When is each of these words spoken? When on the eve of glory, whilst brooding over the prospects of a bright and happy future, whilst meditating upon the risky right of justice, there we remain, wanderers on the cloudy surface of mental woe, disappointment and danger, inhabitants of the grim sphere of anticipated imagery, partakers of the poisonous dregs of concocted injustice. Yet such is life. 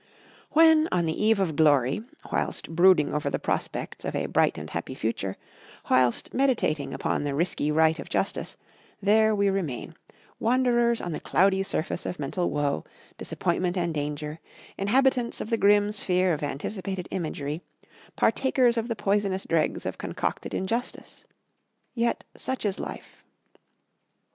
When 0.53 0.89
on 0.91 1.05
the 1.05 1.23
eve 1.25 1.39
of 1.39 1.55
glory, 1.55 2.01
whilst 2.31 2.75
brooding 2.75 3.13
over 3.13 3.29
the 3.29 3.37
prospects 3.37 4.03
of 4.03 4.15
a 4.15 4.25
bright 4.25 4.57
and 4.57 4.67
happy 4.67 4.95
future, 4.95 5.37
whilst 5.91 6.33
meditating 6.33 6.91
upon 6.91 7.23
the 7.23 7.35
risky 7.35 7.71
right 7.71 7.99
of 7.99 8.09
justice, 8.09 8.57
there 8.99 9.35
we 9.35 9.47
remain, 9.47 9.93
wanderers 10.39 11.01
on 11.01 11.11
the 11.11 11.19
cloudy 11.19 11.61
surface 11.61 12.07
of 12.07 12.17
mental 12.17 12.49
woe, 12.49 12.83
disappointment 13.19 13.77
and 13.77 13.93
danger, 13.93 14.39
inhabitants 14.75 15.39
of 15.39 15.51
the 15.51 15.55
grim 15.57 15.91
sphere 15.91 16.33
of 16.33 16.41
anticipated 16.41 17.07
imagery, 17.11 17.61
partakers 18.15 18.77
of 18.77 18.87
the 18.87 18.95
poisonous 18.95 19.45
dregs 19.45 19.85
of 19.85 19.99
concocted 19.99 20.51
injustice. 20.51 21.25
Yet 21.93 22.23
such 22.35 22.65
is 22.65 22.79
life. 22.79 23.23